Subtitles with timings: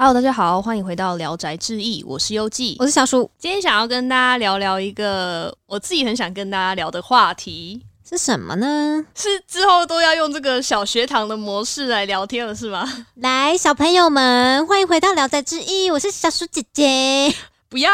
[0.00, 3.28] Hello，大家好，欢迎回到《聊斋志异》，我是优记，我是小鼠。
[3.36, 9.04] 今天想要跟大家聊聊一个我自己很想跟大家聊的话题，是什么呢？
[9.16, 12.88] 是之后都要用这个小学堂的模式来聊天了，是吗？
[13.16, 17.34] 来，小朋友们，欢迎回到《聊斋志异》，我是小鼠姐姐。
[17.68, 17.90] 不要，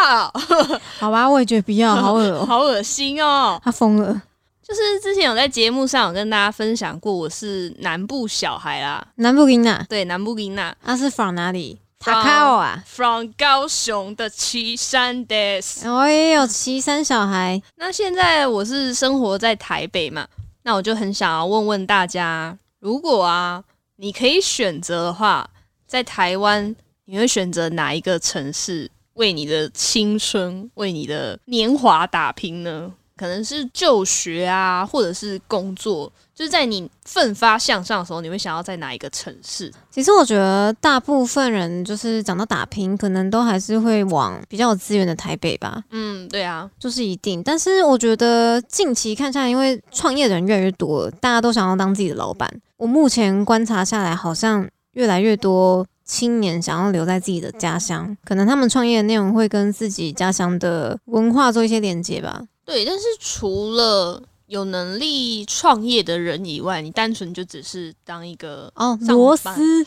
[1.01, 3.59] 好吧，我也觉得不要， 好恶哦、好恶心哦！
[3.65, 4.21] 他疯了。
[4.63, 11.79] 就是之前有在节目上有跟大家分享过，我是南部小孩啦，南部音呐，对，南部音呐，他是 from 哪里？
[12.05, 15.91] 塔卡奥啊，from 高雄的岐山 des。
[15.91, 17.63] 我也有岐山小孩。
[17.77, 20.29] 那现在我是生活在台北嘛，
[20.65, 23.65] 那我就很想要问问大家，如果啊
[23.97, 25.49] 你可以选择的话，
[25.87, 26.77] 在台湾
[27.07, 32.93] 你会选择哪一个城市为你的青春、为你的年华打拼呢？
[33.17, 39.73] 可能是就学啊，或者是工作，就是在你奋发向上的时候，你会想要在哪一个城市？
[39.91, 47.41] 其实我觉得大部分人就是讲到打拼，可能都还是会往比较有资源的台北吧，嗯，对啊，就是一定。
[47.43, 52.51] 但是我觉得近期看下来，因为创业的人越来越多了，大家都想要当自己的老板。
[52.77, 62.43] 我目前观察下来，好像越来越多青年想要留在自己的家乡，可能他们创业的内容会跟自己家乡的文化做一些连接吧。
[62.65, 69.87] 对，但是除了有能力创业的人以外，你单纯就只是当一个哦，上螺班丝，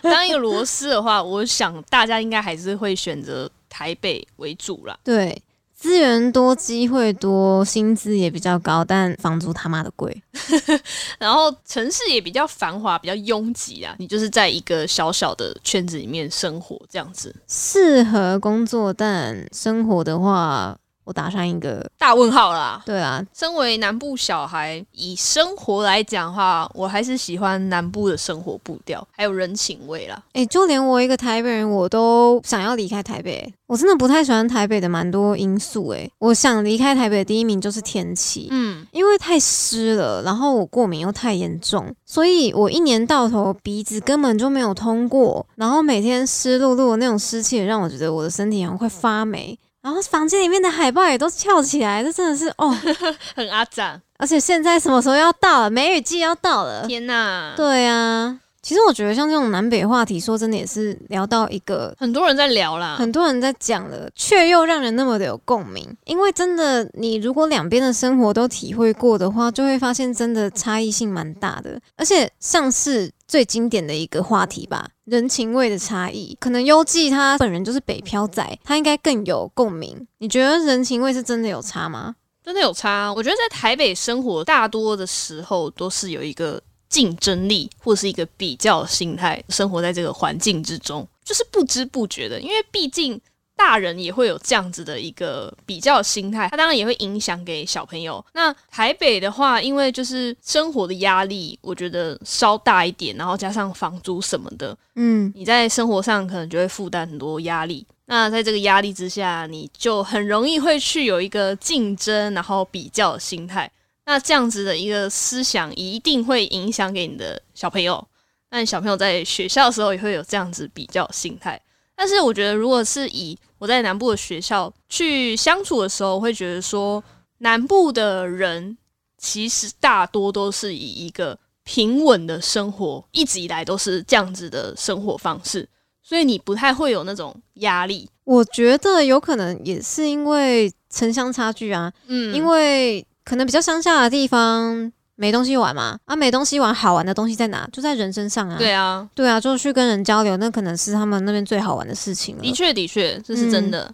[0.02, 4.98] 当一个螺丝的话，我想大家应该还是会选择台北为主啦。
[5.02, 5.42] 对，
[5.74, 10.22] 资源多，机会多，薪资也比较高，但房租他妈的贵。
[11.18, 13.96] 然后城市也比较繁华，比较拥挤啊。
[13.98, 20.76] 你就是在一个小小的圈子里面生活这样子，适合工作，但生活的话，
[21.10, 22.80] 我打上一个大问号啦。
[22.86, 30.22] 对啊，身为南部小孩，以生活来讲的话，我还是喜欢南部的生活步调，还有人情味啦。
[30.34, 33.52] 诶，就连我一个台北人，我都想要离开台北。
[33.66, 35.88] 我真的不太喜欢台北的蛮多因素。
[35.90, 49.58] 诶，我想离开台北的第一名就是天气，嗯，因为太湿了，然后我过敏又太严重，所以我一年到头鼻子根本就没有通过，然后每天湿漉漉的那种湿气，让我觉得我的身体好像快发霉。
[49.82, 52.68] 然后房间里面的海报也都翘起来，这真的是哦！
[53.34, 54.00] 很阿展。
[54.18, 55.70] 而且现在什么时候要到了？
[55.70, 57.54] 梅雨季要到了，天哪！
[57.56, 62.96] 对啊，其实我觉得像这种南北话题，说真的也是聊到一个很多人在聊啦。
[62.98, 65.96] 很多人在讲了，却又让人那么的有共鸣。
[66.04, 71.80] 因为真的，你如果两边的生活都体会过的话，就会发现真的差异性蛮大的。
[71.96, 80.04] 而且像是最经典的一个话题吧，人情味的差异，可能优记他本人就是北漂仔，他应该更有共鸣。
[80.18, 82.16] 你觉得人情味是真的有差吗？
[82.42, 83.12] 真的有差。
[83.12, 92.40] 我觉得在台北生活，大多的时候都是有一个竞争力或是一个比较心态，生活在这个环境之中，就是不知不觉的。
[92.40, 93.20] 因为毕竟
[93.62, 98.24] 大人也会有这样子的一个比较心态，他当然也会影响给小朋友。
[98.32, 107.86] 那台北的话，因为就是生活的压力，我觉得稍大一点，然后加上房租什么的，嗯，你在生活上可能就会负担很多压力。
[108.06, 113.70] 那在这个压力之下，你就很容易会去有一个竞争，然后比较的心态。
[114.06, 118.02] 那这样子的一个思想，一定会影响给你的小朋友。
[118.50, 121.60] 那小朋友在学校的时候也会有这样子比较心态。
[121.94, 127.04] 但是我觉得，如果是以我在南部的学校去相处的时候，我会觉得说，
[127.38, 128.76] 南部的人
[129.18, 135.68] 其实大多都是以一个平稳的生活，一直以来都是这样子的生活方式。
[136.02, 144.90] 所以你不太会有那种压力，我觉得有可能也是因为城乡差距啊，嗯因为可能比较乡下的地方
[145.20, 147.68] 没东西玩嘛，啊，没东西玩，好玩的东西在哪？
[147.70, 148.56] 就在人身上啊。
[148.56, 152.42] 对啊，对啊，就去跟人交流，那可能是他们那边最好玩的事情了。
[152.42, 153.92] 的确的确，这是真的。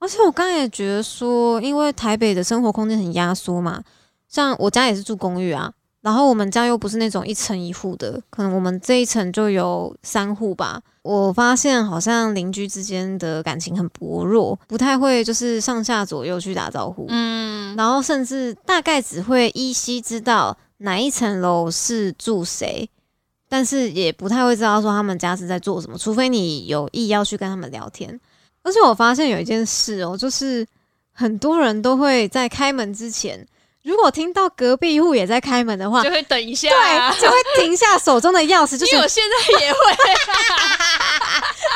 [0.00, 3.84] 而且我刚才也觉得说，因为台北的生活空间很压缩嘛，
[4.28, 5.72] 像我家也是住公寓啊，
[6.02, 10.82] 然后我们家又不是那种一层一户的，可能我们这一层就有三户吧。
[11.02, 22.88] 我发现好像邻居之间的感情很薄弱，不太会就是上下左右去打招呼，嗯，然后甚至大概只会依稀知道哪一层楼是住谁，
[23.48, 28.20] 但是也不太会知道说他们家是在做什么，除非你有意要去跟他们聊天。
[28.62, 30.64] 而且我发现有一件事哦，就是
[31.10, 33.44] 很多人都会在开门之前，
[33.84, 39.78] 如果听到隔壁户也在开门的话，就会等一下、啊，对，就会停下手中的钥匙，就是因为我现在也会。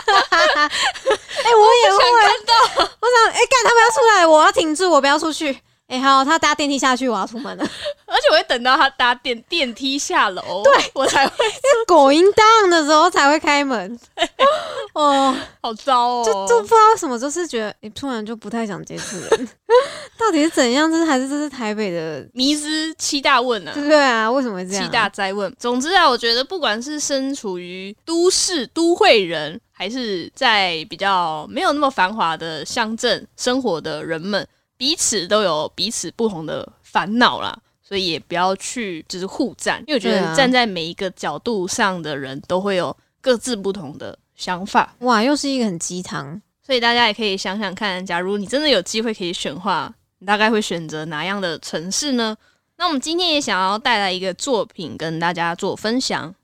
[0.06, 1.98] 哎、我也会。
[1.98, 2.52] 想看到，
[3.00, 5.58] 我想，哎、干他们要出来，我要停住，我不要出去。
[5.88, 7.64] 哎、好，他搭电梯下去，我要出门了。
[8.06, 11.44] 而且我会等到他搭电电梯下楼，对我才会
[11.86, 13.98] 狗音当的时候才会开门。
[14.94, 19.48] 哦，好糟哦，就就不知道什么，就是觉得你、突然就不太想接触人，
[20.18, 20.90] 到底是怎样？
[20.90, 22.26] 这是还是这是台北的？
[22.32, 23.72] 迷之七大问啊。
[23.72, 25.54] 对对啊，为什么会这样、七大灾问。
[25.58, 34.46] 总之啊，我觉得不管是身处于都市都会人，还是在比较没有那么繁华的乡镇生活的人们，
[34.76, 37.58] 彼此都有彼此不同的烦恼啦。
[37.88, 44.92] 所以也不要去就是互战，因为我觉得站在每一个角度上的人都会有各自不同的想法。
[45.02, 46.42] 哇，又是一个很鸡汤。
[46.64, 52.36] 所以大家也可以想想看，假如你真的有机会可以选话，你大概会选择哪样的城市呢？
[52.76, 56.34] 那我们今天也想要带来一个作品跟大家做分享。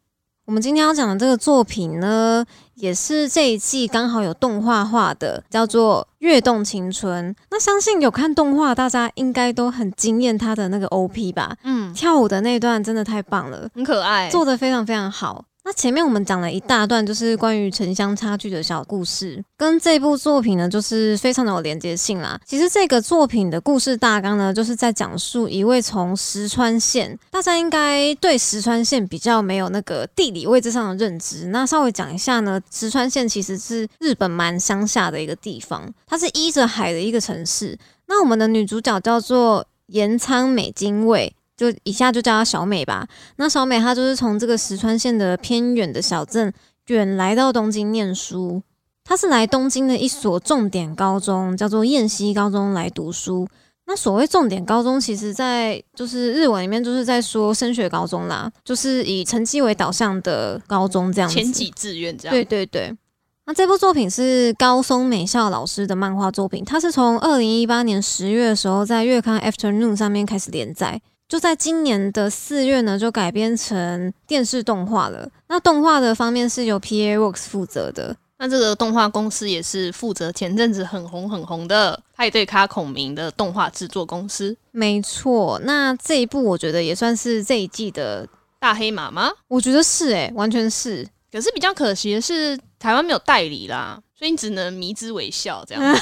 [0.52, 2.44] 我们今天要讲的这个作品呢，
[2.74, 7.34] 也是这一季刚好有动画化的，叫做《跃动青春》。
[7.50, 11.56] 那相信有看动画，大家应该都很惊艳他的那个 OP 吧？
[11.64, 15.42] 嗯，跳舞的那一段真的太棒了，很可爱，做的非常非常好。
[15.64, 22.40] 那前面我们讲了一大段，就是关于城乡差距的小故事，跟这部作品呢，就是非常的有连接性啦。
[22.44, 31.46] 其实这个作品的故事大纲呢，就是在讲述一位从石川县，大家应该对石川县比较没有那个地理位置上的认知。
[31.46, 37.78] 那稍微讲一下呢，石川县其实是日本蛮乡下的一个地方，它是依着海的一个城市。
[38.08, 41.32] 那我们的女主角叫做岩仓美津卫。
[41.56, 43.06] 就以下就叫她小美吧。
[43.36, 46.52] 那小美她就是从这个石川县的偏远的小镇
[46.86, 48.62] 远来到东京念书。
[49.04, 53.48] 她是来东京的一所重点高中，叫做燕西高中来读书。
[53.84, 61.34] 那所谓重点高中，其实在就是日文里面就是在说升学高中啦，就是以成绩为导向的高中这样子。
[61.34, 62.32] 前几志愿这样。
[62.32, 62.96] 对对对。
[63.44, 71.02] 那这部作品是高松美孝老师的漫画作品，它是从二零一八年十月的时候在月刊 Afternoon 上面开始连载，
[71.32, 75.26] 就在今年的四月呢就改编成电视动画了。
[75.48, 78.14] 那动画的方面是由 PA Works 负责的。
[78.36, 88.28] 那这个动画公司也是负责前阵子很红很红的派对咖孔明的动画制作公司没错，那这一部我觉得也算是这一季的，
[88.60, 89.30] 大黑马吗？
[89.48, 91.08] 我觉得是诶、完全是。
[91.32, 96.00] 可是比较可惜的是，台湾没有代理啦，所以你只能迷之微笑这样 子。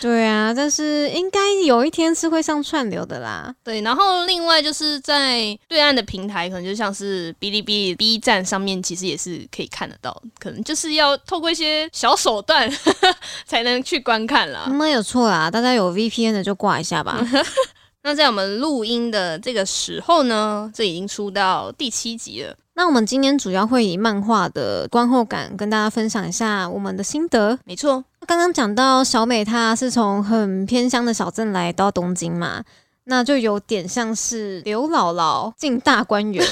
[0.00, 3.54] 对啊，但是应该有一天是会上串流的啦。
[3.62, 12.70] 对，然后另外就是在对岸的平台，可能就像是哔哩哔哩、B 站上面，其实也是可以看得到，可能就是要透过一些小手段
[13.46, 14.66] 才能去观看啦。
[14.66, 17.24] 没有错啦，大家有 VPN 的就挂一下吧。
[18.02, 22.56] 那在我们录音的这个时候呢，这已经出到第七集了。
[22.74, 27.58] 那我们今天主要会以漫画的观后感跟大家分享一下我们的心得。
[27.64, 32.64] 没错，刚刚讲到小美，她是从很偏乡的小镇来到东京嘛，
[33.04, 36.44] 那就有点像是刘姥姥进大观园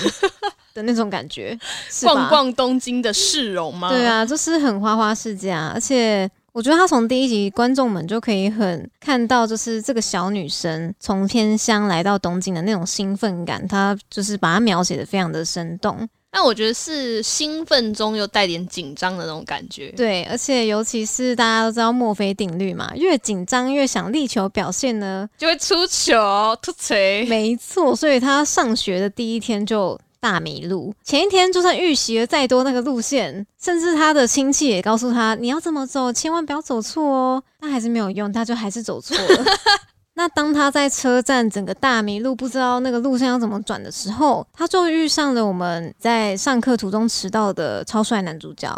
[0.75, 1.59] 的那种感觉，
[2.05, 3.89] 逛逛东京的市容吗？
[3.89, 6.31] 对，啊，就是很花花世界啊，而且。
[6.53, 16.09] 我觉得他从第一集观众们就可以很看到，就是这个小女生从偏乡来到东京的那种兴奋感，她就是把它描写的非常的生动。
[16.33, 19.93] 但我觉得是兴奋中又带点紧张的那种感觉。
[19.97, 25.29] 对，而且尤其是大家都知道墨菲定律嘛，越紧张越想力求表现呢。
[25.37, 27.25] 就会出糗突锤。
[27.27, 30.95] 没错，所以他上学的第一天就大迷路。
[31.03, 37.43] 前一天就算预习了再多那个路线，甚至他的亲戚也告诉他你要怎么走，千万不要走错哦。
[37.59, 39.45] 但还是没有用，他就还是走错了。
[40.15, 48.69] 那当他在车站整个大迷路，不知道那个路线要怎么转的时候，他就遇上了我们在上课途中迟到的超帅男主角。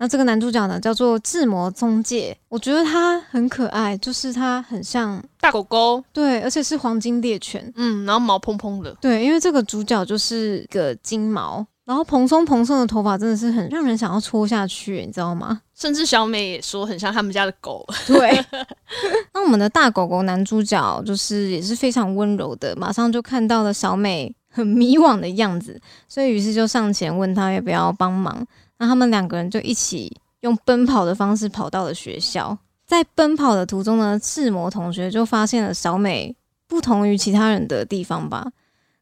[0.00, 7.72] 那这个男主角呢，叫做智魔宗介，我觉得他很可爱，就是他很像大狗狗，对，而且是黄金猎犬。
[7.74, 15.62] 嗯，然后毛蓬蓬的，对，因为这个主角就是个金毛，然后蓬松蓬松的头发真的是很让人想要戳下去，你知道吗？
[15.74, 17.84] 甚至小美也说很像他们家的狗。
[18.06, 18.44] 对。
[19.34, 28.46] 那我们的大狗狗男主角就是也是非常温柔的，马上就看到了小美很迷惘的样子，所以于是就上前问他要不要帮忙。
[28.78, 32.56] 那他们两个人就一起用奔跑的方式跑到了学校。
[32.86, 36.34] 在奔跑的途中呢，赤魔同学就发现了小美
[36.66, 38.50] 不同于其他人的地方吧。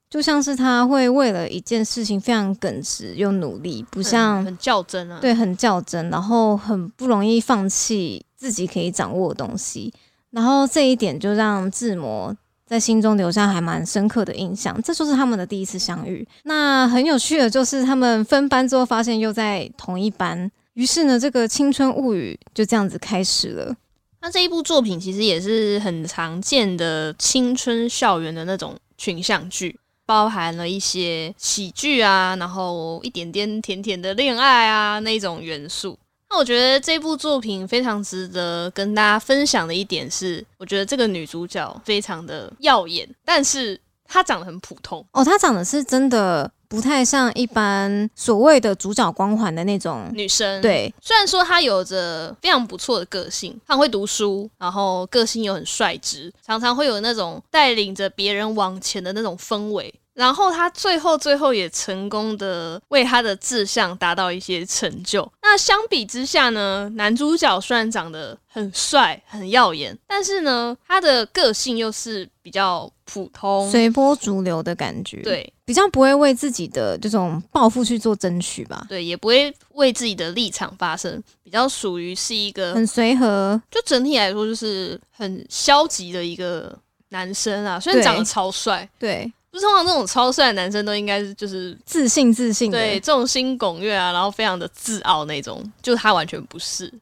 [0.09, 5.19] 就像是他会为了一件事情非常耿直又努力，不像、很较真啊。
[5.21, 9.93] 对很较真，然后很不容易放弃自己可以掌握的东西。
[10.31, 12.35] 然后这一点就让志摩
[12.67, 14.77] 在心中留下还蛮深刻的印象。
[14.83, 16.27] 这就是他们的第一次相遇。
[16.43, 23.75] 那很有趣的就是他们分班之后发现又在同一班，于是呢，这个青春物语就这样子开始了。
[24.21, 35.97] 那这一部作品其实也是很常见的青春校园的那种群像剧，包含了一些喜剧啊，然后一点点甜甜的恋爱啊那种元素。
[36.29, 50.61] 那我觉得这部作品非常值得跟大家分享的一点是，我觉得这个女主角非常的耀眼，但是她长得很普通哦，她长得是真的不太像一般所谓的主角光环的那种女生。
[50.61, 59.95] 对，虽然说她有着非常不错的个性，她很会读书，然后个性又很率直，常常会有那种带领着别人往前的那种氛围。
[60.17, 65.31] 然后他最后最后也成功的为他的志向达到一些成就。
[65.43, 75.19] 那相比之下呢，男主角虽然长得很帅很耀眼，但是呢，他的个性又是比较普通、随波逐流的感觉。
[75.19, 78.87] 对，比较不会为自己的这种抱负去做争取吧。
[78.89, 83.61] 对，也不会为自己的立场发声，比较属于是一个很随和。
[83.71, 86.75] 就整体来说，就是很消极的一个
[87.11, 87.79] 男生啊。
[87.79, 89.31] 虽然长得超帅，对。
[89.57, 96.93] 就通常这种超帅的男生都应该是就是自信自信，对，众星拱月啊，然后非常的自傲那种，就他完全不是，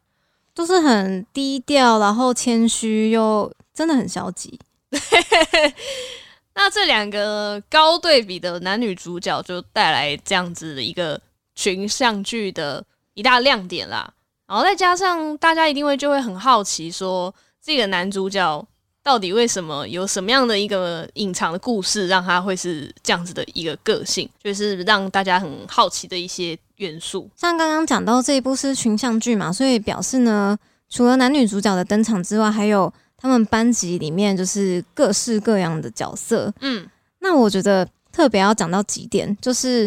[0.54, 4.56] 都是很低调，然后谦虚又真的很消极。
[6.54, 11.20] 那这两个高对比的男女主角就带来这样子的一个
[11.56, 12.84] 群像剧的
[13.14, 14.14] 一大亮点啦。
[14.46, 18.64] 然后再加上大家一定会就会很好奇说这个男主角。
[19.04, 27.28] 到底为什么有什么样的一个隐藏的故事，让他会是这样子的一个个性，就是让大家很好奇的一些元素。
[27.36, 30.58] 像刚刚讲到这一部是群像剧嘛，所以表示呢，
[30.88, 36.50] 除了男女主角的登场之外，还有他们班级里面就是各式各样的角色。
[36.62, 39.86] 嗯，那我觉得特别要讲到几点，就是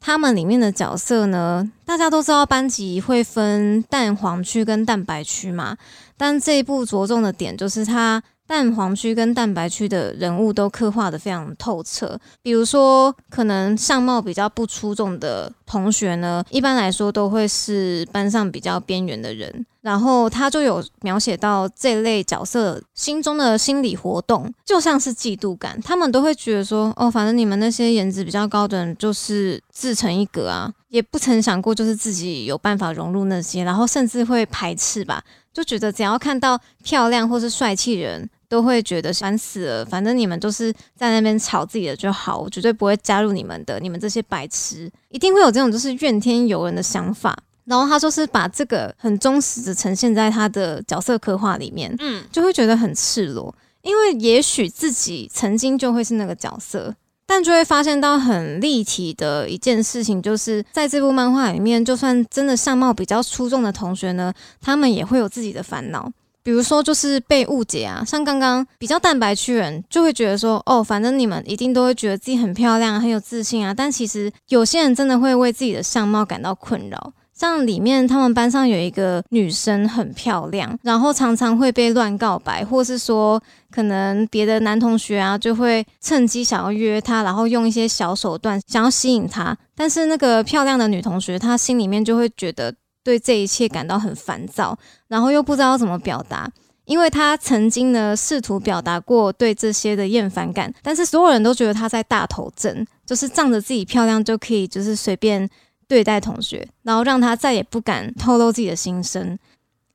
[0.00, 5.76] 他们里面的角色呢，大家都知道班级会分蛋黄区跟蛋白区嘛，
[6.16, 8.20] 但这一部着重的点就是它。
[8.46, 19.66] 蛋黄区跟蛋白区的人物都刻画的非常透彻，比如说可能相貌比较不出众的同学呢，一般来说都会是班上比较边缘的人。
[19.82, 35.22] 然后他就有描写到这类角色心中的心理活动，就像是嫉妒感，他们都会觉得说，哦，反正你们那些颜值比较高的人就是自成一格啊，也不曾想过就是自己有办法融入那些，然后甚至会排斥吧，
[35.52, 38.28] 就觉得只要看到漂亮或是帅气人。
[38.48, 43.78] 都会觉得烦死了，反正你们都是在那边吵自己的就好，我绝对不会加入你们的。
[43.80, 47.36] 你们这些白痴，一定会有这种就是怨天尤人的想法。
[47.64, 56.94] 然后他就是把这个很忠实的呈现在他的角色刻画里面，嗯，就会觉得很赤裸，因为也许自己曾经就会是那个角色，
[57.26, 66.08] 但就会发现到很立体的一件事情，就是在这部漫画里面，就算真的相貌比较出众的同学呢，他们也会有自己的烦恼。
[66.46, 73.74] 比如说，就是被误解啊，像刚刚比较蛋白区人就会觉得说，哦，反正你们一定都会觉得自己很漂亮、很有自信啊。
[73.74, 77.12] 但其实有些人真的会为自己的相貌感到困扰。
[77.34, 89.58] 像里面他们班上有一个女生很漂亮，然后常常会被乱告白，或是说可能别的男同学啊就会趁机想要约她，然后用一些小手段想要吸引她。
[89.74, 92.72] 但是那个漂亮的女同学，她心里面就会觉得。
[93.06, 96.50] 对这一切感到很烦躁，然后又不知道怎么表达，
[96.86, 105.48] 因为他曾经呢试图表达过对这些的厌烦感，但是所有人都觉得他在大头症，就是仗着自己漂亮就可以就是随便
[105.86, 109.38] 对待同学，然后让他再也不敢透露自己的心声。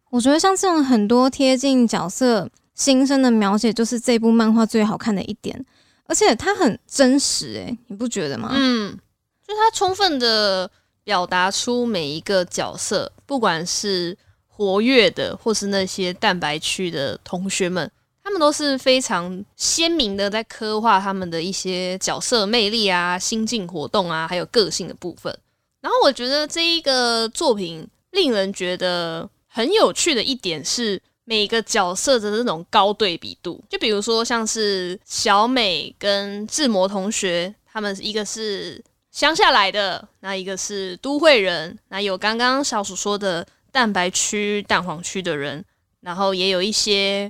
[0.09, 5.65] 我觉得像这种很多贴近角色心声的描写，就是这部漫画最好看的一点，
[6.05, 8.51] 而且它很真实，诶，你不觉得吗？
[8.53, 8.97] 嗯，
[9.45, 10.71] 就它充分的。
[11.03, 14.15] 表达出每一个角色，不管是
[14.47, 17.89] 活跃的，或是那些蛋白区的同学们，
[18.23, 25.35] 他们都是非常鲜明的，在刻画他们的一些角色魅力啊、心境活动啊，还有个性的部分。
[25.81, 33.63] 然后，我觉得这一个作品令人觉得很有趣的一点是，每个角色的那种高对比度。
[33.67, 38.79] 就比如说，像是小美跟志摩同学，他们一个是。
[39.11, 45.63] 乡下来的那一个是都会人，那有刚刚小鼠说的蛋白区、蛋黄区的人，
[45.99, 47.29] 然后也有一些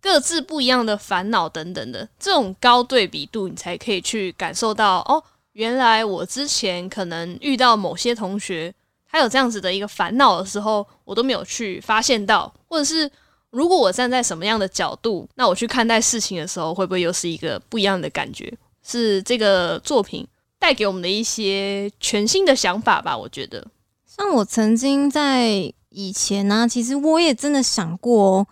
[0.00, 8.72] 各自不一样的烦恼等等的，这种高对比度，你才可以去感受到哦，原来我之前可能遇到某些同学，
[9.10, 13.10] 他有这样子的一个烦恼的时候，我都没有去发现到，或者是
[13.48, 18.52] 如果我站在什么样的角度，那我去看待事情的时候，会不会又是一个不一样的感觉？
[18.86, 20.28] 是这个作品。
[20.62, 23.66] 带给我们的一些全新的想法吧，我觉得。
[24.06, 28.46] 像我曾经在以前呢，其实我也真的想过，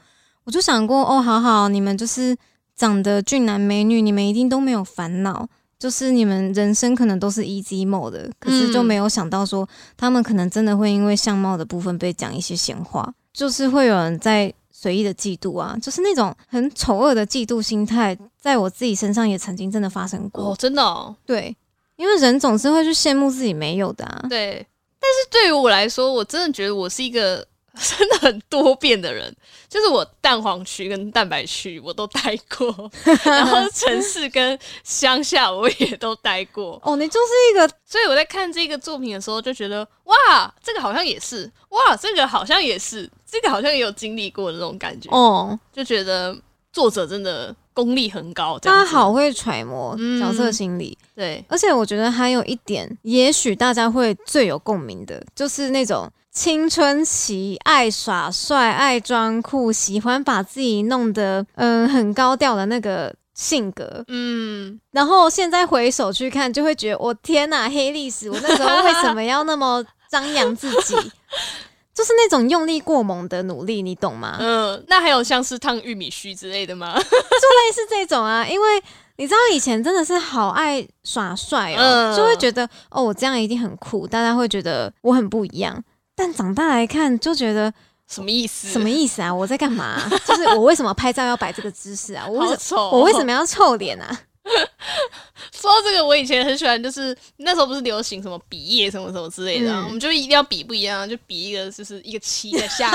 [0.44, 2.36] 我我就想过，哦，好好，你们就是
[2.74, 5.48] 长得俊男美女，你们一定都没有烦恼，
[5.78, 9.64] 就是你们人生可能都是 easy mode 的，可是就没有想到说，
[9.96, 20.50] 他们可能真的会因为相貌的部分被讲一些闲话，就是会有人在随意的嫉妒啊，就是那种很丑恶的嫉妒心态，在我自己身上也曾经真的发生过。
[20.50, 21.56] 哦，真的哦，对，
[22.00, 24.24] 因为人总是会去羡慕自己没有的啊。
[24.30, 24.66] 对。
[24.98, 27.46] 但是对于我来说，我真的觉得我是一个
[27.80, 29.34] 真的很多变的人，
[29.68, 32.90] 就是我蛋黄区跟蛋白区我都待过，
[33.24, 36.80] 然后城市跟乡下我也都待过。
[36.84, 45.08] 哦，你就是一个，所以我在看这个作品的时候就觉得，哇，这个好像也是，哇，这个好像也是，这个好像也有经历过的那种感觉。
[45.10, 46.36] 哦，就觉得
[46.72, 50.96] 作者真的功力很高，这他好会揣摩嗯角色心理。
[51.14, 64.04] 对，而且我觉得还有一点，也许大家会最有共鸣的，就是那种青春期爱耍帅、爱装酷、喜欢把自己弄得嗯很高调的那个性格。
[64.08, 68.30] 嗯，然后现在回首去看，就会觉得我天哪，黑历史！
[68.30, 70.94] 我那时候为什么要那么张扬自己？
[72.00, 74.38] 就是那种用力过猛的努力，你懂吗？
[74.40, 76.94] 嗯，那还有像是烫玉米须之类的吗？
[76.94, 78.82] 就类似这种啊， 因为
[79.16, 85.84] 你知道以前真的是好爱耍帅哦，嗯就会觉得哦，我这样一定很酷，大家会觉得我很不一样。
[86.16, 87.70] 但长大来看，就觉得
[88.08, 88.66] 什么意思？
[88.68, 89.34] 什么意思啊？
[89.34, 92.26] 我在干嘛、就是我为什么拍照要摆这个姿势啊？
[92.26, 94.20] 我为什么哦、我为什么要臭脸啊？
[95.52, 102.90] 说到这个，我以前很喜欢，就是那时候不是流行什么比耶什么什么之类的啊、嗯我们就一定要比不一样，就比一个就是一个七在下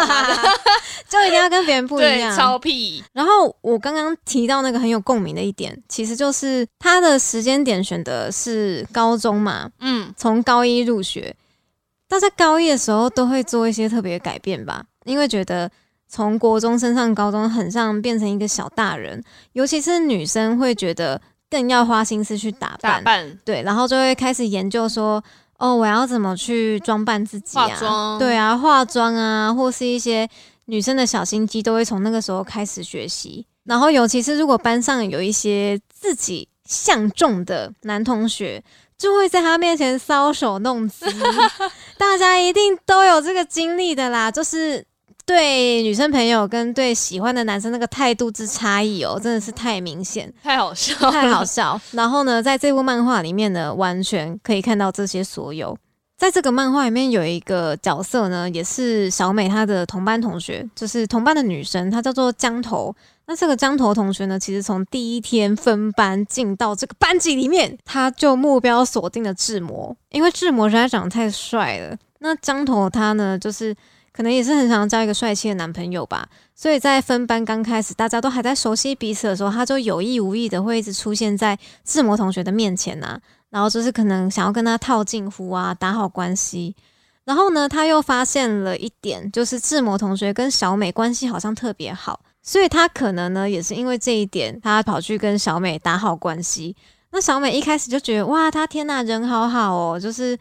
[1.07, 2.35] 就一定要跟别人不一 对，样。
[2.35, 3.03] 超屁。
[3.13, 11.35] 然后我刚刚提到那个很有共鸣的一点，其实就是他的时间点选的是高中嘛，嗯，从高一入学，
[12.07, 15.69] 大家高一的时候都会做一些特别的改变吧，因为觉得
[16.07, 19.23] 从国中升上高中，很像变成一个小大人，
[19.53, 25.23] 尤其是女生会觉得更要花心思去打扮，打扮对，然后就会开始研究说，
[25.57, 27.67] 哦，我要怎么去装扮自己啊？
[27.67, 30.27] 化妆对啊，化妆啊，或是一些
[30.65, 33.45] 女生的小心机，都会从那个时候开始学习。
[33.65, 38.63] 然后，尤其是如果班上有一些自己相中的男同学，
[38.97, 41.05] 就会在他面前搔首弄姿。
[41.97, 44.85] 大家一定都有这个经历的啦，就是
[45.25, 50.31] 对女生朋友跟对喜欢的男生那个态度之差异哦，真的是太明显。
[50.43, 51.79] 太好笑了，太好笑。
[51.91, 55.75] 然后呢，在这部漫画里面呢，完全可以看到这些所有。
[56.17, 62.95] 在这个漫画里面有一个角色呢，也是小美她的同班同学，就是同班的女生，她叫做江头。
[63.27, 71.97] 那这个江头同学呢，其实从第一天分班进到这个班级里面，他就目标锁定了志摩，因为志摩实在长得太帅了。
[72.19, 73.75] 那江头他呢，就是
[74.15, 76.25] 可能也是很想要交一个帅气的男朋友吧，
[76.55, 86.73] 所以在分班刚开始，大家都还在熟悉彼此的时候，他就有意无意的会一直出现在志摩同学的面前呐、然后就是可能想要跟他套近乎啊，打好关系。
[87.25, 96.73] 然后呢，他又发现了一点，就是志摩同学跟小美关系好像特别好，所以他可能呢也是因为这一点，他跑去跟小美打好关系。
[97.11, 100.37] 那小美一开始就觉得哇，他天呐，人好好哦，就是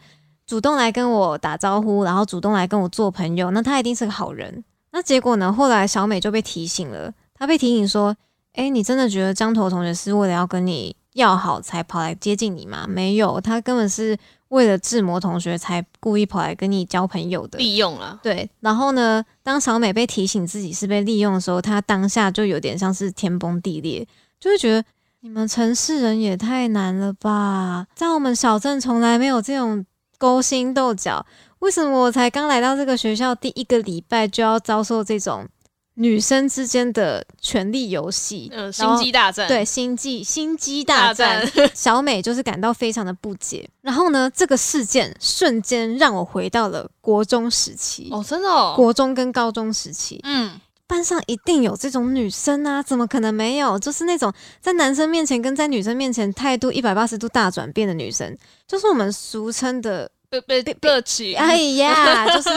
[0.47, 4.63] 主动来跟我打招呼，然后主动来跟我做朋友，那他一定是个好人。
[4.91, 8.15] 那结果呢，后来小美就被提醒了，她被提醒说
[8.53, 12.85] ：“诶，你真的觉得江头同学是为了要跟你要好才跑来接近你吗？
[12.87, 14.17] 没有，他根本是
[14.49, 24.07] 为了志摩同学才故意跑来跟你交朋友的。”利用了，对，然后呢，当小美被提醒自己是被利用的时候，她当下就有点像是天崩地裂，
[24.39, 24.81] 就会觉得
[25.19, 29.85] 你们城市人也太难了吧，在我们小镇从来没有这种
[30.25, 31.23] 勾心斗角，
[31.59, 35.47] 为什么我才刚来到这个学校第一个礼拜就要遭受这种
[35.93, 38.49] 女生之间的权力游戏？
[38.51, 43.69] 嗯，心机大战，对，心机心机大战， 小美就是感到非常的不解。
[43.81, 53.79] 然后呢，这个事件瞬间让我回到了国中时期，哦，真的哦，国中跟高中时期，嗯，班上一定有这种女生啊，怎么可能没有？
[53.79, 62.49] 就是那种在男生面前跟在女生面前态度一百八十度大转变的女生，就是我们俗称的，被被被被起，哎呀，就是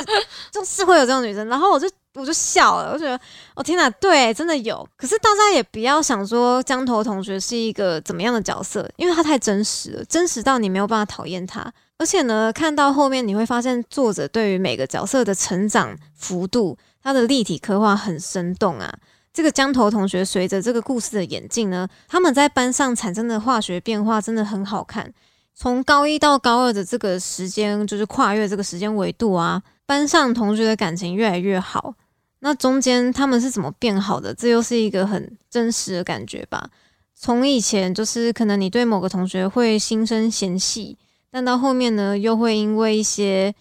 [0.52, 1.46] 就是会有这种女生。
[1.48, 3.18] 然后我就我就笑了，我觉得
[3.54, 4.86] 哦天哪，对，真的有。
[4.96, 11.72] 可是大家也不要想说江头同学是一个怎么样的角色，因为他太真实了，真实到你没有办法讨厌他。
[11.98, 18.92] 而且呢，看到后面你会发现，作者对于每个角色的成长幅度，他的立体刻画很生动啊。
[19.32, 25.12] 这个江头同学随着这个故事的演进呢，他们在班上产生的化学变化真的很好看。
[25.60, 31.94] 从高一到高二的这个时间，就是跨越这个时间维度啊，班上同学的感情越来越好。
[32.38, 34.32] 那中间他们是怎么变好的？
[34.32, 36.70] 这又是一个很真实的感觉吧。
[37.16, 40.96] 从以前就是可能你对某个同学会心生嫌隙，
[41.28, 43.52] 但到后面呢，又会因为一些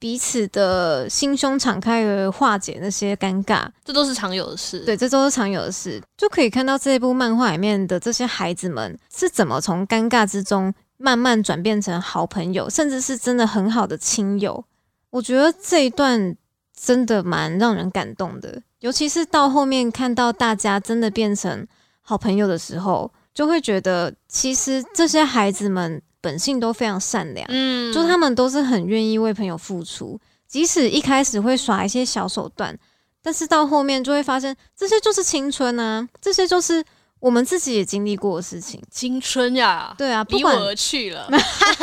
[0.00, 4.80] 彼此的心胸敞开而化解那些尴尬，这都是常有的事。
[4.80, 14.64] 对，这都是常有的事，就可以看到这部漫画里面的这些孩子们是怎么从尴尬之中慢慢转变成好朋友，甚至是真的很好的亲友。
[15.10, 16.36] 我觉得这一段
[16.76, 21.66] 真的蛮让人感动的，尤其是到后面看到大家真的变成
[22.00, 32.76] 好朋友的时候，就会觉得其实这些孩子们本性都非常善良，嗯，就他们都是很愿意为朋友付出，即使一开始会耍一些小手段，
[33.22, 36.84] 但是到后面就会发现这些就是青春啊，这些就是
[37.24, 38.78] 我们自己也经历过的事情。
[38.90, 41.26] 青春呀，对啊，不管离我而去了，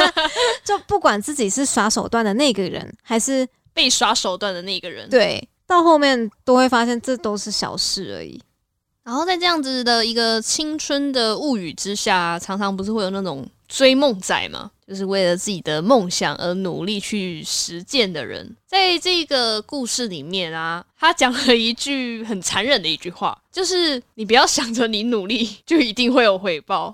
[0.63, 5.09] 就不管自己是耍手段的那个人，还是被耍手段的那个人。
[5.09, 8.39] 对，到后面都会发现这都是小事而已。
[9.03, 18.57] 然后在这样子的一个青春的物语之下，常常不是会有那种追梦仔嘛，就是为了自己的梦想而努力去实践的人。
[18.67, 26.93] 在这个故事里面啊，他讲了一句很残忍的一句话，就是你不要想着你努力就一定会有回报。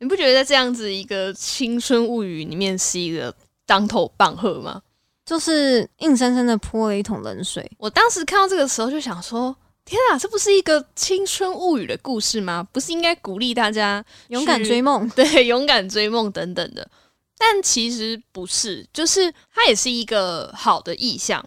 [0.00, 3.34] 你不觉得在这样子一个青春物语里面是一个
[3.64, 4.82] 当头棒喝吗？
[5.24, 7.66] 就是硬生生的泼了一桶冷水。
[7.78, 9.56] 我当时看到这个时候就想说。
[9.88, 12.62] 天啊，这不是一个青春物语的故事吗？
[12.70, 16.86] 不是应该鼓励大家勇敢追梦，对，勇敢追梦等等的。
[17.38, 21.40] 但其实不是，就是它也是一个好的意向，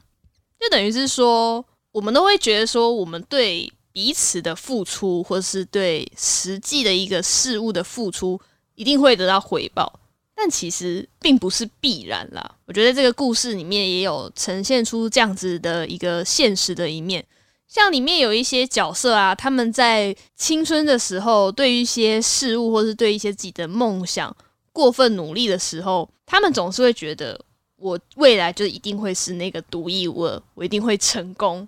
[0.60, 8.39] 就等于是说，我们都会觉得说，我们对彼此的付出，或是对实际的一个事物的付出，
[8.75, 9.99] 一定会得到回报。
[10.34, 12.56] 但其实并不是必然啦。
[12.65, 17.23] 我觉得这个故事里面也有呈现出这样子的一个现实的一面。
[17.67, 24.36] 像里面有一些角色啊，他们在青春的时候，对于一些事物或是对一些自己的梦想
[24.71, 27.39] 过分努力的时候，他们总是会觉得
[27.75, 31.67] 我未来就一定会是那个独一无二，我一定会成功。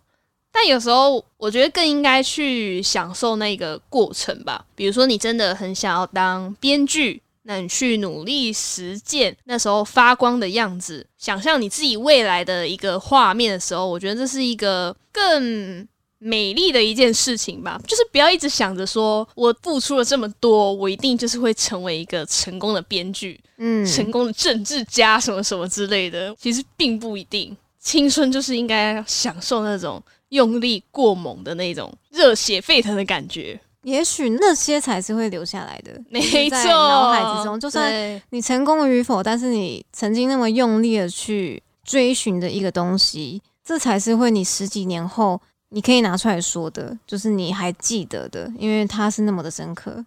[0.51, 4.65] 但有时候，我觉得更应该去享受那个过程吧。
[4.75, 15.87] 比如说，你真的很想要当编剧，那你去努力实践那时候发光的样子，想象你自己未来的一个画面的时候，我觉得这是一个更。
[16.25, 26.33] 美丽的一件事情吧，就是不要一直想着说，我付出了这么多，我一定就是会成为一个成功的编剧，嗯，成功的政治家什么什么之类的。
[26.39, 33.59] 其实并不一定，青春就是应该享受那种用力过猛的那种热血沸腾的感觉。
[33.81, 36.57] 也许那些才是会留下来的，没错。
[36.69, 45.41] 脑海之中，就算你成功与否，但是你曾经那么用力的去追寻的一个东西，这才是会你十几年后。
[45.73, 50.05] 你可以拿出来说的，就是你还记得的，因为它是那么的深刻。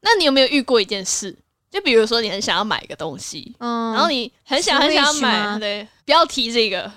[0.00, 1.36] 那你有没有遇过一件事？
[1.68, 6.88] 就比如说，你很想要买一个东西，嗯，然后你很想很想要买，对，不要提这个，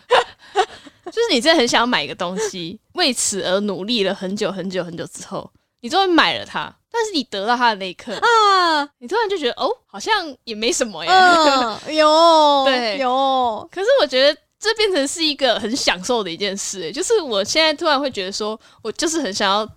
[1.05, 6.71] 就是你真的很想要买一个东西，为此而努力了很久很久很久之后，你终于买了它。
[6.91, 11.11] 但是你得到它的那一刻啊，你突然就觉得哦，好像也没什么耶。
[11.97, 13.67] 有，对，有。
[13.71, 14.39] 可是我觉得。
[14.65, 19.67] 这变成是一个很享受的一件事，就是我现在突然会觉得说，我就是很想要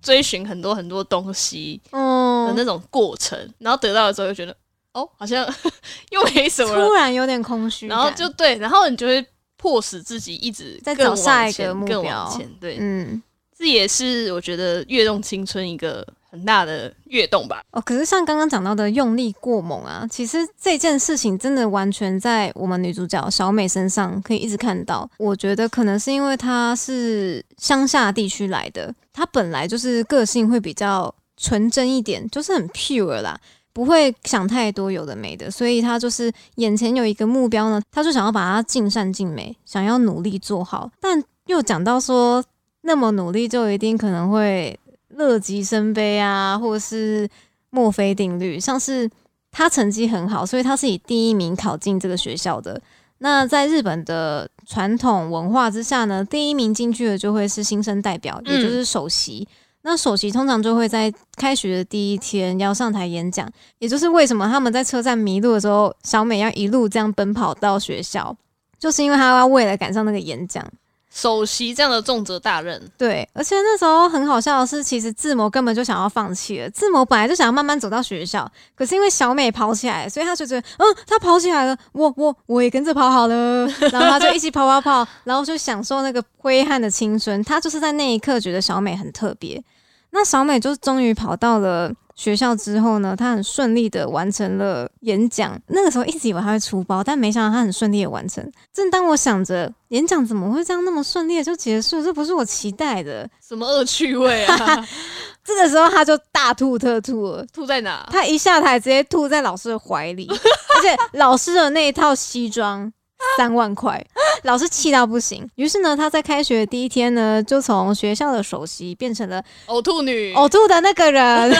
[0.00, 4.56] 追寻很多很多东西的那种过程，然后得到的时候又觉得，
[4.94, 5.46] 哦，好像
[6.10, 9.24] 又没什么，突然有点空虚，然后就对，然后你就会
[9.56, 13.22] 迫使自己一直在找下一个目标，对，嗯，
[13.56, 16.06] 这也是我觉得跃动青春一个。
[16.30, 17.62] 很大的跃动吧。
[17.70, 25.08] 哦，可是像刚刚讲到的用力过猛啊，其实这件事情真的完全在我们女主角小美身上可以一直看到。
[25.18, 33.40] 我觉得可能是因为她是乡下地区来的，她本来就是个性会比较纯真一点，就是很 pure 啦，
[33.72, 40.90] 不会想太多有的没的，所以她就是眼前有一个目标呢，她就想要把它尽善尽美，想要努力做好。
[41.00, 42.44] 但又讲到说，
[42.82, 44.78] 那么努力就一定可能会。
[45.18, 47.28] 乐极生悲啊，或者是
[47.70, 49.10] 墨菲定律，像是
[49.50, 52.80] 他成绩很好，所以他是以第一名考进这个学校的。
[53.18, 59.46] 那在日本的传统文化之下呢，第一名进去的就会是新生代表，也就是首席。
[59.82, 63.50] 那首席通常就会在开学的第一天要上台演讲，
[63.80, 68.36] 也就是为什么他们在车站迷路的时候，小美要一路这样奔跑到学校，
[68.78, 70.64] 就是因为她要为了赶上那个演讲。
[71.12, 72.80] 首席这样的重责大任。
[72.96, 76.70] 对，而且那时候很好笑的是，其实志摩根本就想要放弃了。
[76.70, 87.42] 志摩本来就想要慢慢走到学校，可是因为小美跑起来，所以他就觉得，嗯，他跑起来了，我我我也跟着跑好了，然后他就一起跑跑跑，然后就享受那个挥汗的青春。
[87.44, 89.62] 他就是在那一刻觉得小美很特别。
[90.10, 91.92] 那小美就终于跑到了。
[92.18, 95.56] 学校之后呢，他很顺利的完成了演讲。
[95.68, 98.44] 那个时候一直以为他会出包，但没想到他很顺利的完成。
[98.74, 104.88] 正当我想着演讲怎么会这样那么顺利的就结束，这不是我期待的， 什么恶趣味啊！
[105.44, 108.04] 这个时候他就大吐特吐了，吐在哪？
[108.10, 110.28] 他一下台直接吐在老师的怀里，
[110.74, 112.92] 而且老师的那一套西装。
[113.36, 114.04] 三万块，
[114.42, 115.48] 老师气到不行。
[115.56, 121.56] 于是呢，他在开学第一天呢，就从学校的首席变成了呕吐女，呕吐的那个人。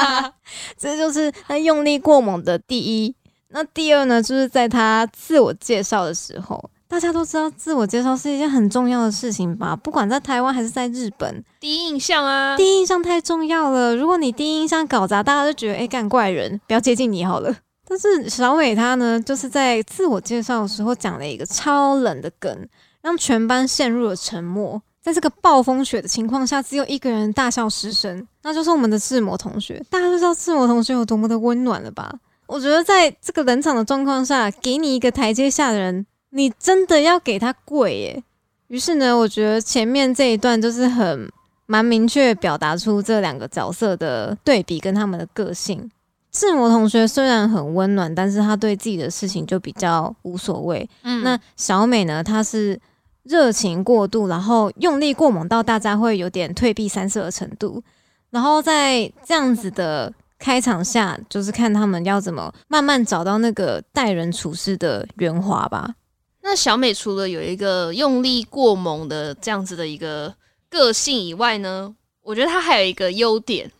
[0.78, 3.14] 这就是他用力过猛的第一。
[3.48, 9.76] 那第二呢，就是在他自我介绍的时候，大家都知道自我介绍是一件很重要的事情吧？
[9.76, 13.94] 不管在台湾还是在日本，第一印象啊，第一印象太重要了。
[13.94, 17.54] 如果你第一印象搞砸，大家就觉得哎，干怪人，不要接近你好了。
[17.92, 22.66] 但是小伟他呢，就是在自我介绍的时候讲了一个超冷的梗，
[23.02, 24.80] 让全班陷入了沉默。
[25.02, 29.84] 在这个暴风雪的情况下，只有一个人大笑失声，那就是我们的志摩同学。
[29.90, 32.10] 大家都知道志摩同学有多么的温暖了吧？
[32.46, 38.24] 我觉得在这个冷场的状况下，给你一个台阶下的人，你真的要给他跪耶。
[38.68, 41.30] 于是呢，我觉得前面这一段就是很
[41.66, 45.90] 蛮明确表达出这两个角色的对比跟他们的个性。
[46.32, 50.88] 志摩同学虽然很温暖，但是他对自己的事情就比较无所谓。
[51.02, 52.24] 嗯，那小美呢？
[52.24, 52.80] 她是
[53.22, 57.82] 热情过度，然后用力过猛到大家会有点退避三舍的程度。
[58.30, 65.94] 然后在这样子的开场下，就是看他们要怎么慢慢找到那个待人处事的圆滑吧。
[66.40, 70.34] 那小美除了有一个用力过猛的这样子的一个
[70.70, 73.70] 个性以外呢，我觉得她还有一个优点。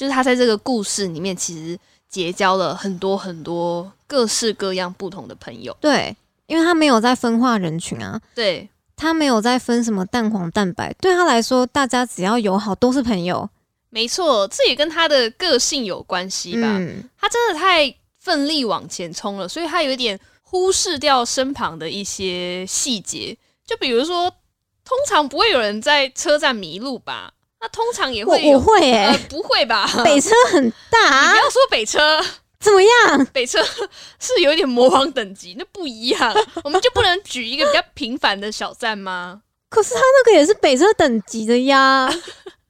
[0.00, 5.76] 就是他在这个故事里面，其实结交了很多很多各式各样不同的朋友。
[5.78, 8.18] 对，因为他没有在分化人群啊。
[8.34, 13.46] 对，他没有在分什么蛋黄蛋白，对他来说，大家只要友好都是朋友。
[13.90, 16.80] 没错，这也跟他的个性有关系吧。
[17.18, 23.36] 他真的太奋力往前冲了，所以他有一点忽视掉身旁的一些细节。
[23.66, 24.30] 就比如说，
[24.82, 27.34] 通常不会有人在车站迷路吧？
[27.60, 29.86] 那通常也会，我会哎，不会吧？
[30.02, 32.18] 北车很大，你不要说北车
[32.58, 33.26] 怎么样？
[33.32, 33.62] 北车
[34.18, 36.34] 是有一点魔王等级，那不一样。
[36.64, 39.42] 我们就不能举一个比较平凡的小站吗？
[39.68, 42.10] 可是它那个也是北车等级的呀。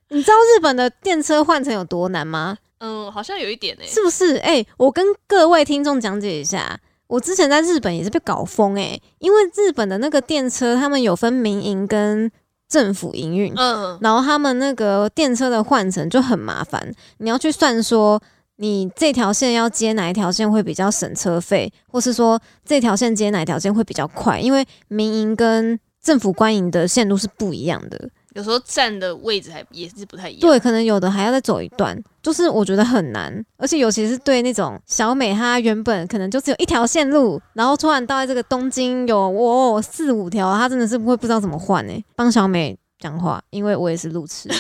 [0.09, 2.59] 你知道日本的电车换乘有多难吗？
[2.79, 4.37] 嗯，好像有一点诶，是不是？
[4.39, 12.31] 哎，我跟各位听众讲解一下，我之前在日本也是被搞疯诶，因为日本的那个电车，他们有分民营跟。
[12.71, 18.23] 政府营运，嗯，然后他们那个电车的换乘就很麻烦，你要去算说
[18.57, 28.09] 你这条线要接哪一条线会比较省车费，或是说这条线接哪条线会比较快，因为民营跟政府官营的线路是不一样的。
[28.35, 42.05] 有时候站的位置还也是不太一样，对，可能有的还要再走一段，就是我觉得很难，而且尤其是对那种小美，她原本可能就只有一条线路，然后突然到这个东京有哇四五条，她真的是会不知道怎么换呢？
[42.15, 44.55] 帮小美讲话，因为我也是路痴，路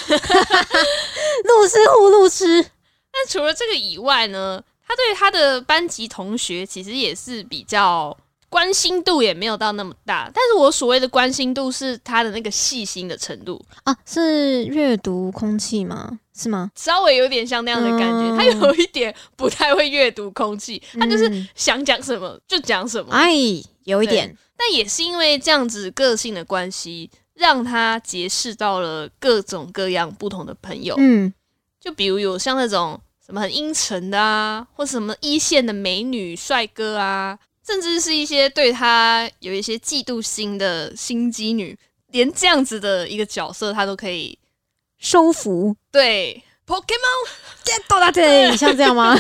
[1.69, 2.63] 痴呼路痴。
[3.13, 8.17] 但除了这个以外呢，他对他的班级同学其实也是比较。
[8.51, 16.19] 关心度也没有到那么大，但是我所谓的关心度是他的那个细心的程度啊，是阅读空气吗？
[16.35, 16.71] 是吗？
[16.75, 23.33] 稍微有点像那样的感觉，他有一点不太会阅读空气，他就是想讲什么就讲什么，哎，
[23.85, 24.37] 有一点。
[24.57, 30.97] 但也是因为这样子个性的关系，让他结识到了各种各样不同的朋友。
[30.99, 31.33] 嗯，
[31.81, 37.39] 就比如有像那种什么很阴沉的啊，或什么一线的美女帅哥啊。
[37.71, 41.79] 甚至是一些对他有一些嫉妒心的心机女，
[42.09, 44.37] 连这样子的一个角色，他都可以
[44.99, 45.77] 收服。
[45.93, 47.29] 对，Pokemon
[47.65, 49.17] get 到他对，像这样吗？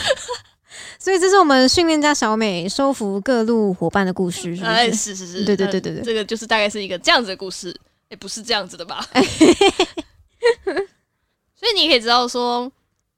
[0.98, 4.94] 所以这是我们训练家小美收服各路伙伴的故事，是不是？
[4.94, 7.72] 是是是，对对对对对，这个就是大概是一个这样子的故事。
[8.08, 9.06] 也，不是这样子的吧？
[11.54, 12.72] 所以你可以知道说，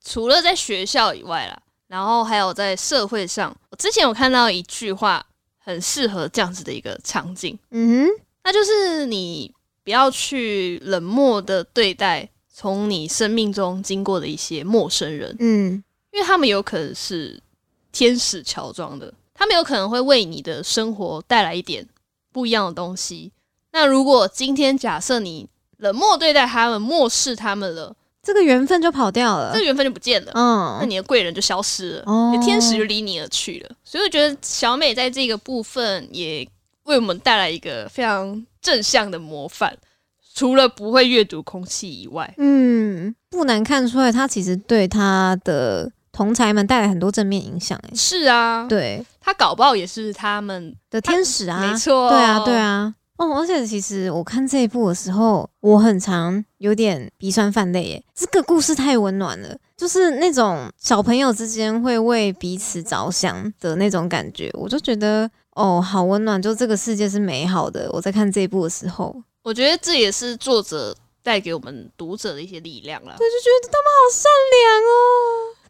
[0.05, 1.59] 除了在学校以外啦。
[1.93, 5.23] 然后还有在社会上，我之前有看到一句话，
[5.59, 9.53] 很适合这样子的一个场景，嗯哼，那就是你
[9.85, 17.39] 不要去冷漠的对待从你生命中经过的一些陌生人，嗯，因为他们有可能是
[17.93, 21.87] 天使乔装的，他们有可能会为你的生活带来一点
[22.33, 23.31] 不一样的东西，
[23.73, 29.65] 那如果今天假设你冷漠对待他们，漠视他们了，这个缘分就跑掉了这个。
[29.65, 30.33] 缘分就不见了。
[30.35, 33.77] 嗯那嗯，你的贵人就消失了，哦你的天使就离你而去了。
[33.85, 36.47] 所以我觉得小美在这个部分也
[36.85, 39.77] 为我们带来一个非常正向的模范，
[40.35, 47.79] 除了不会阅读空气以外，嗯，不难看出来，她其实对她的同才们带来很多正面影响。
[47.85, 52.95] 哎，是啊，对她搞不好也是他们，的天使啊，没错，对啊，对，啊。
[53.19, 58.05] 哦，而且其实我看这一部的时候，我很常有点鼻酸泛泪耶。
[58.15, 66.41] 这个故事太温暖了，就是那种小朋友之间会为彼此着想的那种感觉，我就觉得哦，好温暖。
[66.41, 67.89] 就这个世界是美好的。
[67.93, 73.15] 我在看这一部的时候，我觉得这也是作者带给我们读者的一些力量了。
[73.19, 74.91] 对就觉得他们好善良哦，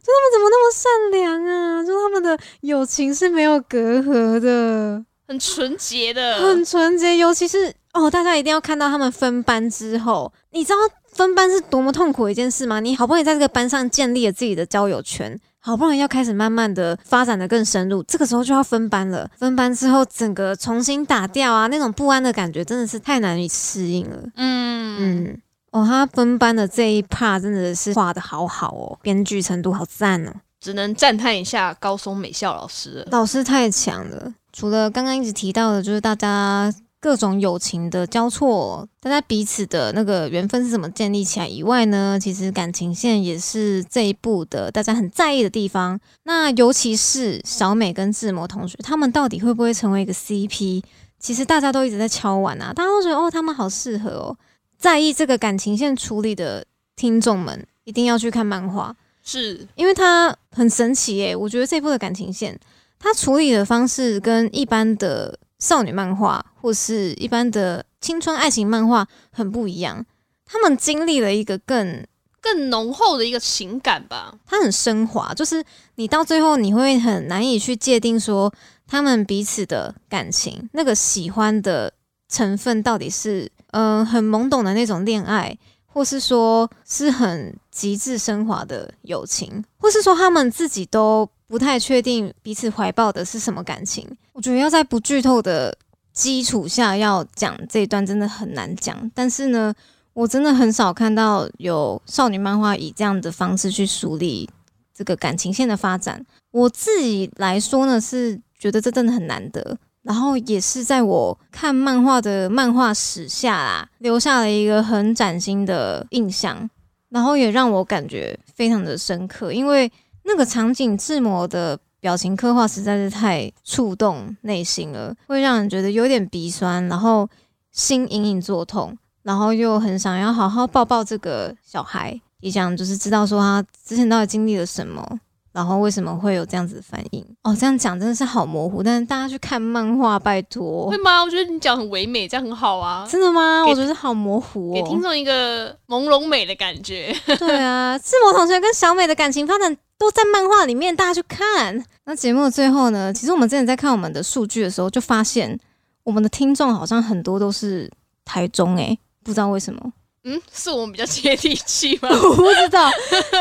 [0.01, 1.83] 就他们怎么那么善良啊？
[1.83, 5.05] 就他们的友情是没有隔阂的。
[5.27, 10.75] 很纯洁的，很纯洁，尤其是哦，大家一定要看到他们分班之后，你知道
[11.11, 12.79] 分班是多么痛苦的一件事吗？
[12.79, 19.29] 你好不容易在这个班上建立了自己的交友圈，好不容易要开始慢慢的发展的更深入，这个时候就要分班了。
[19.37, 24.17] 分班之后，整个重新打掉啊，那种不安的感觉真的是太难以适应了。
[24.35, 30.33] 嗯嗯，哦，他分班的这一 part 真的是画的好好哦，编剧程度好赞哦。
[30.59, 33.05] 只能赞叹一下高松美校老师。
[33.11, 34.33] 老师太强了。
[34.53, 45.99] 除了刚刚一直提到的，就是大家各种友情的交错，大家彼此的那个缘分是怎么建立起来以外呢，其实感情线也是这一部的大家很在意的地方。
[46.23, 50.83] 那尤其是小美跟志摩同学，他们到底会不会成为一个 CP？
[51.19, 54.37] 其实大家都一直在敲碗啊，大家都觉得哦，他们好适合哦。
[54.77, 58.95] 在意这个感情线处理的听众们，一定要去看漫画。
[59.23, 62.59] 是，因为它很神奇耶、我觉得这部的感情线，
[63.03, 70.05] 它处理的方式跟一般的少女漫画或是一般的青春爱情漫画很不一样。
[70.45, 72.07] 他们经历了一个更，
[72.39, 74.33] 更浓厚的一个情感吧。
[74.45, 75.61] 它很升华，就是
[75.95, 78.53] 你到最后你会很难以去界定说
[78.87, 81.91] 他们彼此的感情那个喜欢的
[82.29, 94.09] 成分到底是嗯、呃很懵懂的那种恋爱，或是说是很极致升华的友情，或是说他们自己都不太确定彼此怀抱的是什么感情。
[94.31, 95.71] 我觉得要在不剧透的
[96.11, 99.71] 基础下要讲这一段真的很难讲，但是呢，
[100.13, 104.49] 我真的很少看到有少女漫画以这样的方式去梳理
[104.95, 106.25] 这个感情线的发展。
[106.49, 109.77] 我自己来说呢，是觉得这真的很难得。
[110.01, 116.67] 然后也是在我看漫画的漫画史下啦，留下了一个很崭新的印象，
[117.09, 119.91] 然后也让我感觉非常的深刻，因为
[120.23, 127.29] 那个场景志摩的表情刻画实在是太触动内心了，会让人觉得有点鼻酸，然后
[127.71, 135.19] 心隐隐作痛，然后又很想要好好抱抱这个小孩，也想就是知道说他之前到底经历了什么。
[135.53, 137.23] 然后为什么会有这样子的反应？
[137.43, 141.23] 哦，这样讲真的是好模糊，但是大家去看漫画，拜托会，吗？
[141.23, 143.63] 我觉得你讲很唯美，这样很好啊，真的吗？
[143.67, 144.73] 我觉得好模糊哦。
[144.73, 147.15] 给听众一个朦胧美的感觉。
[147.37, 151.85] 对啊，志摩同学跟小美的感情发展都在漫画里面，大家去看。
[152.05, 155.57] 那节目的最后呢，其实我们之前在看我们的数据的时候，就发现
[156.03, 157.89] 我们的听众好像很多都是
[158.25, 159.93] 台中诶、不知道为什么。
[160.25, 162.07] 嗯，是我们比较接地气吗？
[162.23, 162.89] 我不知道，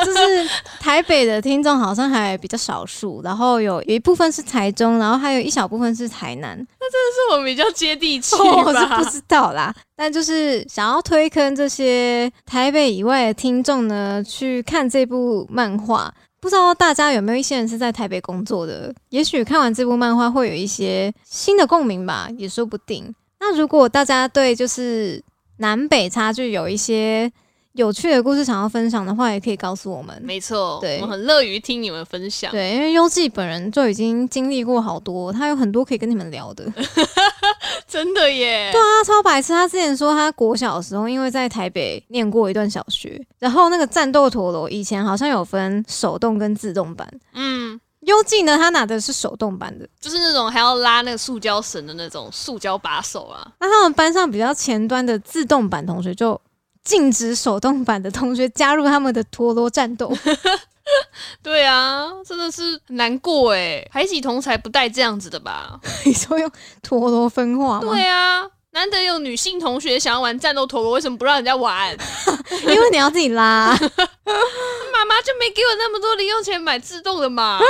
[0.05, 0.49] 就是
[0.81, 6.57] 台北的听众好像还比较少数，然后有有一部分是台中，然后还有一小部分是台南。
[6.59, 8.87] 那真的是我们比较接地气 我是？
[8.97, 16.13] 不知道啦，但就是想要推坑这些台北以外的听众呢，去看这部漫画。
[16.41, 18.93] 不知道大家有没有一些人是在台北工作的？
[19.11, 23.15] 也许看完这部漫画会有一些新的共鸣吧，也说不定。
[23.39, 25.23] 那如果大家对就是
[25.63, 27.31] 南北差距有一些
[27.75, 30.21] 有趣的故事想要分享的话，也可以告诉我们。
[30.23, 32.51] 没错，对我们很乐于听你们分享。
[32.51, 36.67] 对，因为优纪本人就已经经历过好多，他有很多可以跟你们聊的。
[37.87, 38.71] 真的耶。
[38.73, 39.53] 对啊，超白痴！
[39.53, 47.09] 他之前说他国小的时候，因为在台北念过一段小学，然后那个战斗陀螺以前好像有分手动跟自动版。
[47.35, 49.89] 嗯，优纪呢，他拿的是手动版的。
[50.01, 53.47] 就是那种还要拉那个塑胶绳的那种塑胶把手啊。
[53.61, 56.41] 那他们班上比较前端的自动版同学就
[56.85, 60.13] 禁止手动版的同学加入他们的陀螺战斗。
[61.43, 65.79] 对啊，真的是很难过哎，排挤同才不带这样子的吧？
[66.05, 66.51] 你说用
[66.83, 67.89] 陀螺分化吗？
[67.89, 68.43] 对啊，
[68.73, 71.97] 难得有女性同学想要玩战斗陀螺，为什么不让人家玩？
[72.63, 73.77] 因为你要自己拉。
[73.77, 73.79] 嘛
[75.03, 77.61] 爸妈就没给我那么多零用钱买自动的嘛，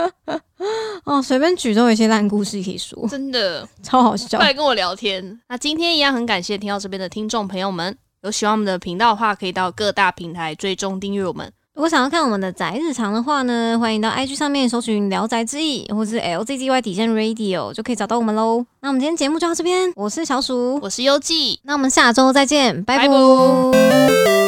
[1.04, 3.66] 哦，随便举都有一些烂故事可以说，真的。
[3.82, 4.48] 超好笑快。
[4.48, 5.40] 来跟我聊天。
[5.48, 11.52] 那今天一样很感谢听到这边的听众朋友们，有喜欢我们的频道的话，可以到各大平台追踪订阅我们。
[11.80, 18.66] 如果想要看我们的宅日常的话呢，欢迎到 IG 上面搜寻“聊宅之意”或是 LZZY 底线 Radio 就可以找到我们喽。
[18.82, 24.39] 那我们今天节目就到这边，我是小鼠，我是优记，那我们下周再见，拜拜拜。